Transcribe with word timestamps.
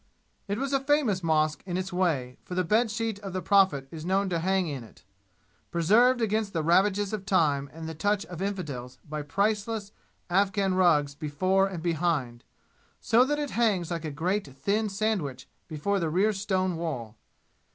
It 0.47 0.57
was 0.57 0.73
a 0.73 0.79
famous 0.79 1.21
mosque 1.21 1.61
in 1.67 1.77
its 1.77 1.93
way, 1.93 2.39
for 2.43 2.55
the 2.55 2.63
bed 2.63 2.89
sheet 2.89 3.19
of 3.19 3.33
the 3.33 3.41
Prophet 3.43 3.87
is 3.91 4.03
known 4.03 4.29
to 4.29 4.39
hang 4.39 4.65
in 4.67 4.83
it, 4.83 5.03
preserved 5.69 6.21
against 6.21 6.53
the 6.53 6.63
ravages 6.63 7.13
of 7.13 7.23
time 7.23 7.69
and 7.71 7.87
the 7.87 7.93
touch 7.93 8.25
of 8.25 8.41
infidels 8.41 8.97
by 9.07 9.21
priceless 9.21 9.91
Afghan 10.27 10.73
rugs 10.73 11.13
before 11.13 11.67
and 11.67 11.83
behind, 11.83 12.43
so 12.99 13.23
that 13.25 13.37
it 13.37 13.51
hangs 13.51 13.91
like 13.91 14.03
a 14.03 14.09
great 14.09 14.47
thin 14.57 14.89
sandwich 14.89 15.47
before 15.67 15.99
the 15.99 16.09
rear 16.09 16.33
stone 16.33 16.77
wall. 16.77 17.15